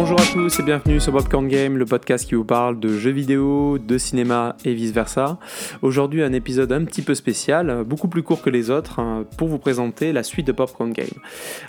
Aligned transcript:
Bonjour 0.00 0.20
à 0.20 0.24
tous 0.32 0.60
et 0.60 0.62
bienvenue 0.62 1.00
sur 1.00 1.10
Popcorn 1.10 1.48
Game, 1.48 1.76
le 1.76 1.84
podcast 1.84 2.24
qui 2.24 2.36
vous 2.36 2.44
parle 2.44 2.78
de 2.78 2.96
jeux 2.96 3.10
vidéo, 3.10 3.78
de 3.78 3.98
cinéma 3.98 4.54
et 4.64 4.72
vice 4.72 4.92
versa. 4.92 5.40
Aujourd'hui 5.82 6.22
un 6.22 6.32
épisode 6.32 6.70
un 6.70 6.84
petit 6.84 7.02
peu 7.02 7.16
spécial, 7.16 7.82
beaucoup 7.84 8.06
plus 8.06 8.22
court 8.22 8.40
que 8.40 8.48
les 8.48 8.70
autres, 8.70 9.00
hein, 9.00 9.24
pour 9.36 9.48
vous 9.48 9.58
présenter 9.58 10.12
la 10.12 10.22
suite 10.22 10.46
de 10.46 10.52
Popcorn 10.52 10.92
Game. 10.92 11.08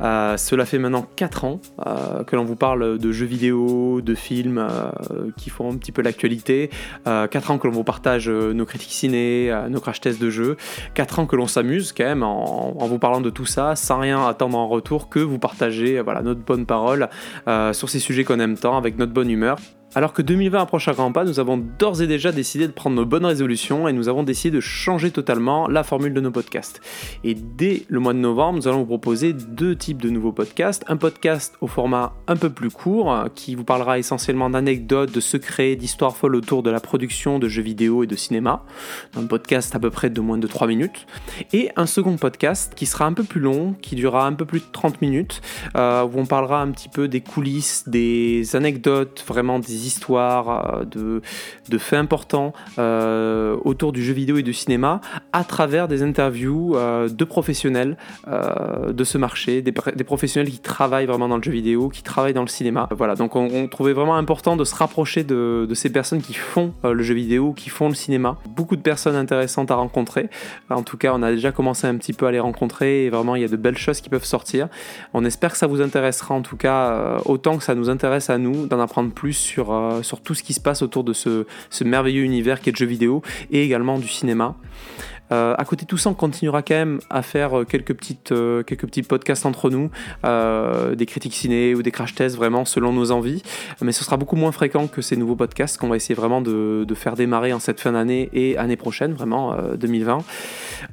Euh, 0.00 0.38
cela 0.38 0.64
fait 0.64 0.78
maintenant 0.78 1.06
4 1.16 1.44
ans 1.44 1.60
euh, 1.86 2.24
que 2.24 2.34
l'on 2.34 2.44
vous 2.44 2.56
parle 2.56 2.96
de 2.96 3.12
jeux 3.12 3.26
vidéo, 3.26 4.00
de 4.00 4.14
films 4.14 4.56
euh, 4.56 5.30
qui 5.36 5.50
font 5.50 5.70
un 5.70 5.76
petit 5.76 5.92
peu 5.92 6.00
l'actualité, 6.00 6.70
4 7.04 7.50
ans 7.50 7.58
que 7.58 7.66
l'on 7.66 7.74
vous 7.74 7.84
partage 7.84 8.30
nos 8.30 8.64
critiques 8.64 8.92
ciné, 8.92 9.54
nos 9.68 9.80
crash 9.80 10.00
tests 10.00 10.20
de 10.20 10.30
jeux, 10.30 10.56
4 10.94 11.18
ans 11.18 11.26
que 11.26 11.36
l'on 11.36 11.46
s'amuse 11.46 11.92
quand 11.92 12.04
même 12.04 12.22
en, 12.22 12.86
vous 12.86 12.98
parlant 12.98 13.20
de 13.20 13.28
tout 13.28 13.44
ça, 13.44 13.76
sans 13.76 13.98
rien 13.98 14.26
attendre 14.26 14.56
en 14.56 14.66
retour 14.66 15.10
que 15.10 15.18
vous 15.18 15.38
partagez 15.38 16.00
voilà, 16.00 16.22
notre 16.22 16.40
bonne 16.40 16.64
parole 16.64 17.10
sur 17.72 17.90
ces 17.90 17.98
sujets 17.98 18.13
qu'on 18.22 18.38
aime 18.38 18.56
tant, 18.56 18.76
avec 18.76 18.96
notre 18.98 19.12
bonne 19.12 19.30
humeur. 19.30 19.58
Alors 19.96 20.12
que 20.12 20.22
2020 20.22 20.60
approche 20.60 20.88
à 20.88 20.92
grands 20.92 21.12
pas, 21.12 21.22
nous 21.24 21.38
avons 21.38 21.56
d'ores 21.56 22.02
et 22.02 22.08
déjà 22.08 22.32
décidé 22.32 22.66
de 22.66 22.72
prendre 22.72 22.96
nos 22.96 23.06
bonnes 23.06 23.24
résolutions 23.24 23.86
et 23.86 23.92
nous 23.92 24.08
avons 24.08 24.24
décidé 24.24 24.56
de 24.56 24.60
changer 24.60 25.12
totalement 25.12 25.68
la 25.68 25.84
formule 25.84 26.12
de 26.12 26.20
nos 26.20 26.32
podcasts. 26.32 26.80
Et 27.22 27.34
dès 27.34 27.84
le 27.86 28.00
mois 28.00 28.12
de 28.12 28.18
novembre, 28.18 28.58
nous 28.58 28.66
allons 28.66 28.78
vous 28.78 28.86
proposer 28.86 29.32
deux 29.32 29.76
types 29.76 30.02
de 30.02 30.10
nouveaux 30.10 30.32
podcasts. 30.32 30.84
Un 30.88 30.96
podcast 30.96 31.54
au 31.60 31.68
format 31.68 32.14
un 32.26 32.34
peu 32.34 32.50
plus 32.50 32.70
court 32.70 33.26
qui 33.36 33.54
vous 33.54 33.62
parlera 33.62 34.00
essentiellement 34.00 34.50
d'anecdotes, 34.50 35.12
de 35.12 35.20
secrets, 35.20 35.76
d'histoires 35.76 36.16
folles 36.16 36.34
autour 36.34 36.64
de 36.64 36.70
la 36.70 36.80
production 36.80 37.38
de 37.38 37.46
jeux 37.46 37.62
vidéo 37.62 38.02
et 38.02 38.08
de 38.08 38.16
cinéma. 38.16 38.64
Un 39.16 39.26
podcast 39.26 39.76
à 39.76 39.78
peu 39.78 39.90
près 39.90 40.10
de 40.10 40.20
moins 40.20 40.38
de 40.38 40.48
3 40.48 40.66
minutes. 40.66 41.06
Et 41.52 41.70
un 41.76 41.86
second 41.86 42.16
podcast 42.16 42.74
qui 42.74 42.86
sera 42.86 43.04
un 43.04 43.12
peu 43.12 43.22
plus 43.22 43.40
long, 43.40 43.76
qui 43.80 43.94
durera 43.94 44.26
un 44.26 44.32
peu 44.32 44.44
plus 44.44 44.58
de 44.58 44.66
30 44.72 45.00
minutes, 45.00 45.40
euh, 45.76 46.02
où 46.02 46.18
on 46.18 46.26
parlera 46.26 46.62
un 46.62 46.72
petit 46.72 46.88
peu 46.88 47.06
des 47.06 47.20
coulisses, 47.20 47.88
des 47.88 48.56
anecdotes, 48.56 49.24
vraiment 49.28 49.60
des 49.60 49.83
histoires, 49.86 50.80
euh, 50.80 50.84
de, 50.84 51.22
de 51.68 51.78
faits 51.78 51.98
importants 51.98 52.52
euh, 52.78 53.56
autour 53.64 53.92
du 53.92 54.02
jeu 54.02 54.12
vidéo 54.12 54.36
et 54.36 54.42
du 54.42 54.52
cinéma 54.52 55.00
à 55.32 55.44
travers 55.44 55.88
des 55.88 56.02
interviews 56.02 56.76
euh, 56.76 57.08
de 57.08 57.24
professionnels 57.24 57.96
de 58.26 59.04
ce 59.04 59.18
marché, 59.18 59.62
des, 59.62 59.72
professionnels 59.72 60.50
qui 60.50 60.58
travaillent 60.58 61.06
vraiment 61.06 61.28
dans 61.28 61.36
le 61.36 61.42
jeu 61.42 61.50
vidéo, 61.50 61.88
qui 61.88 62.02
travaillent 62.02 62.34
dans 62.34 62.42
le 62.42 62.48
cinéma. 62.48 62.88
Voilà, 62.96 63.14
donc 63.14 63.36
on, 63.36 63.68
trouvait 63.68 63.92
vraiment 63.92 64.16
important 64.16 64.56
de 64.56 64.64
se 64.64 64.74
rapprocher 64.74 65.24
de, 65.24 65.66
de 65.68 65.74
ces 65.74 65.90
personnes 65.90 66.20
qui 66.20 66.34
font 66.34 66.72
le 66.82 67.02
jeu 67.02 67.14
vidéo, 67.14 67.52
qui 67.52 67.70
font 67.70 67.88
le 67.88 67.94
cinéma. 67.94 68.36
Beaucoup 68.48 68.76
de 68.76 68.82
personnes 68.82 69.16
intéressantes 69.16 69.70
à 69.70 69.74
rencontrer. 69.74 70.28
En 70.70 70.82
tout 70.82 70.96
cas, 70.96 71.12
on 71.14 71.22
a 71.22 71.30
déjà 71.30 71.52
commencé 71.52 71.86
un 71.86 71.96
petit 71.96 72.12
peu 72.12 72.26
à 72.26 72.32
les 72.32 72.40
rencontrer 72.40 73.04
et 73.04 73.10
vraiment 73.10 73.36
il 73.36 73.42
y 73.42 73.44
a 73.44 73.48
de 73.48 73.56
belles 73.56 73.78
choses 73.78 74.00
qui 74.00 74.08
peuvent 74.08 74.24
sortir. 74.24 74.68
On 75.12 75.24
espère 75.24 75.52
que 75.52 75.58
ça 75.58 75.66
vous 75.66 75.80
intéressera 75.80 76.34
en 76.34 76.42
tout 76.42 76.56
cas 76.56 77.18
autant 77.24 77.56
que 77.56 77.64
ça 77.64 77.74
nous 77.74 77.90
intéresse 77.90 78.30
à 78.30 78.38
nous 78.38 78.66
d'en 78.66 78.80
apprendre 78.80 79.12
plus 79.12 79.32
sur 79.32 79.72
euh, 79.74 80.02
sur 80.02 80.20
tout 80.20 80.34
ce 80.34 80.42
qui 80.42 80.54
se 80.54 80.60
passe 80.60 80.82
autour 80.82 81.04
de 81.04 81.12
ce, 81.12 81.44
merveilleux 81.84 82.22
univers 82.22 82.60
qui 82.60 82.70
est 82.70 82.72
le 82.72 82.76
jeu 82.76 82.86
vidéo 82.86 83.22
et 83.50 83.62
également 83.62 83.98
du 83.98 84.08
cinéma. 84.08 84.56
Euh, 85.32 85.54
à 85.56 85.64
côté 85.64 85.84
de 85.84 85.88
tout 85.88 85.96
ça, 85.96 86.10
on 86.10 86.14
continuera 86.14 86.62
quand 86.62 86.74
même 86.74 87.00
à 87.10 87.22
faire 87.22 87.58
euh, 87.58 87.64
euh, 87.64 88.62
quelques 88.62 88.86
petits 88.86 89.02
podcasts 89.02 89.46
entre 89.46 89.70
nous, 89.70 89.90
des 90.94 91.06
critiques 91.06 91.34
ciné 91.34 91.74
ou 91.74 91.82
des 91.82 91.90
crash 91.90 92.14
tests 92.14 92.36
vraiment 92.36 92.64
selon 92.64 92.92
nos 92.92 93.10
envies. 93.10 93.42
Mais 93.80 93.92
ce 93.92 94.04
sera 94.04 94.16
beaucoup 94.16 94.36
moins 94.36 94.52
fréquent 94.52 94.86
que 94.86 95.02
ces 95.02 95.16
nouveaux 95.16 95.36
podcasts 95.36 95.78
qu'on 95.78 95.88
va 95.88 95.96
essayer 95.96 96.14
vraiment 96.14 96.40
de, 96.40 96.84
de, 96.86 96.94
faire 96.94 97.14
démarrer 97.14 97.52
en 97.52 97.58
cette 97.58 97.80
fin 97.80 97.92
d'année 97.92 98.28
et 98.32 98.56
année 98.56 98.76
prochaine, 98.76 99.12
vraiment 99.12 99.56
2020. 99.76 100.24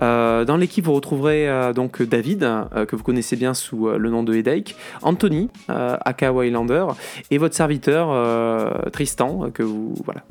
dans 0.00 0.56
l'équipe, 0.58 0.84
vous 0.84 0.92
retrouverez 0.92 1.72
donc 1.74 2.02
David, 2.02 2.40
que 2.86 2.96
vous 2.96 3.02
connaissez 3.02 3.36
bien 3.36 3.54
sous 3.54 3.88
le 3.88 4.10
nom 4.10 4.22
de 4.22 4.34
Headache, 4.34 4.76
Anthony, 5.02 5.50
aka 5.68 6.32
Waylander, 6.32 6.86
et 7.30 7.38
votre 7.38 7.54
serviteur 7.54 8.90
Tristan, 8.92 9.50
que 9.52 9.62
vous, 9.62 9.94
voilà, 10.04 10.22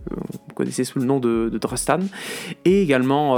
connaissez 0.57 0.83
sous 0.83 0.99
le 0.99 1.05
nom 1.05 1.19
de, 1.19 1.49
de 1.51 1.57
Drustan, 1.57 1.99
et 2.65 2.81
également 2.81 3.35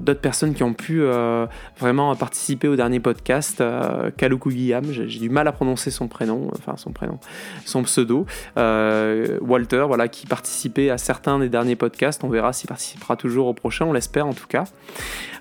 d'autres 0.00 0.20
personnes 0.20 0.54
qui 0.54 0.62
ont 0.62 0.74
pu 0.74 1.02
euh, 1.02 1.46
vraiment 1.78 2.14
participer 2.16 2.68
au 2.68 2.76
dernier 2.76 3.00
podcast. 3.00 3.60
Euh, 3.60 4.10
Kaluku 4.16 4.50
Guillaume, 4.50 4.84
j'ai 4.90 5.18
du 5.18 5.28
mal 5.28 5.48
à 5.48 5.52
prononcer 5.52 5.90
son 5.90 6.08
prénom, 6.08 6.50
enfin 6.56 6.76
son 6.76 6.92
prénom, 6.92 7.18
son 7.64 7.82
pseudo. 7.82 8.26
Euh, 8.58 9.38
Walter, 9.40 9.84
voilà, 9.86 10.08
qui 10.08 10.26
participait 10.26 10.90
à 10.90 10.98
certains 10.98 11.38
des 11.38 11.48
derniers 11.48 11.76
podcasts. 11.76 12.22
On 12.24 12.28
verra 12.28 12.52
s'il 12.52 12.68
participera 12.68 13.16
toujours 13.16 13.46
au 13.46 13.54
prochain, 13.54 13.86
on 13.86 13.92
l'espère 13.92 14.26
en 14.26 14.34
tout 14.34 14.46
cas. 14.46 14.64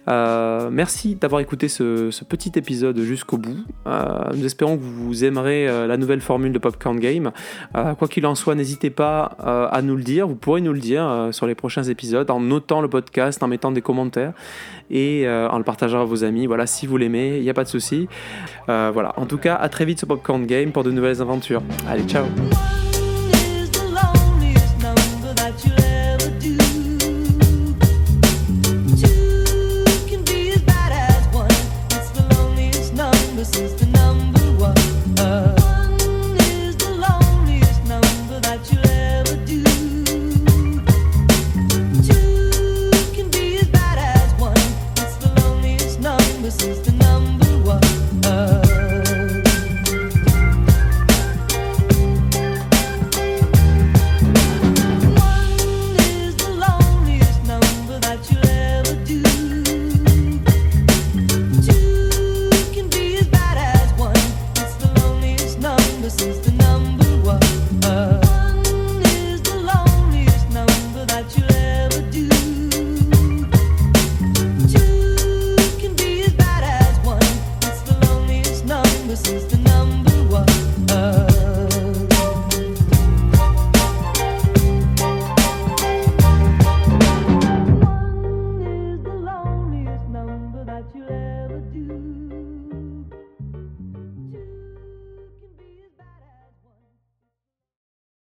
Euh, 0.08 0.70
merci 0.72 1.16
d'avoir 1.16 1.42
écouté 1.42 1.68
ce, 1.68 2.10
petit 2.24 2.52
épisode 2.56 3.00
jusqu'au 3.00 3.38
bout. 3.38 3.58
Euh, 3.88 4.24
nous 4.36 4.46
espérons 4.46 4.78
que 4.78 4.84
vous 4.84 5.24
aimerez 5.24 5.68
euh, 5.68 5.88
la 5.88 5.98
nouvelle 5.98 6.22
formule 6.22 6.52
de 6.52 6.60
Popcorn 6.60 7.00
Game. 7.00 7.32
quoi 7.74 8.08
qu'il 8.08 8.26
en 8.26 8.36
soit, 8.36 8.56
n'hésitez 8.56 8.90
pas 8.90 9.24
à 9.72 9.82
nous 9.82 9.96
le 9.96 10.04
dire. 10.04 10.28
Vous 10.28 10.36
pourrez 10.36 10.62
nous 10.62 10.74
le 10.74 10.80
dire 10.80 11.04
sur 11.32 11.48
les 11.48 11.56
prochains 11.56 11.84
épisodes 11.84 12.30
en 12.30 12.40
notant 12.40 12.82
le 12.82 12.88
podcast, 12.88 13.42
en 13.44 13.48
mettant 13.48 13.72
des 13.72 13.82
commentaires 13.82 14.34
et 14.92 15.28
en 15.28 15.58
le 15.58 15.64
partageant 15.64 16.02
à 16.02 16.06
vos 16.06 16.24
amis. 16.24 16.48
Voilà, 16.48 16.68
si 16.68 16.88
vous 16.88 16.98
l'aimez, 16.98 17.38
il 17.38 17.44
n'y 17.44 17.50
a 17.50 17.54
pas 17.54 17.64
de 17.64 17.70
souci. 17.70 18.08
voilà. 18.68 19.14
En 19.18 19.26
tout 19.26 19.38
cas, 19.38 19.56
à 19.56 19.70
très 19.70 19.86
vite 19.86 20.00
sur 20.00 20.08
Popcorn 20.08 20.46
Game 20.46 20.72
pour 20.72 20.84
de 20.84 20.92
nouvelles 20.92 21.22
aventures. 21.22 21.64
Allez, 21.88 22.04
ciao. 22.04 22.26